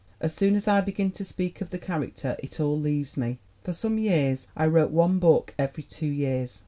[0.19, 3.37] "As soon as I begin to speak of the character it all leaves me.
[3.63, 6.59] For some years I wrote one book every two years.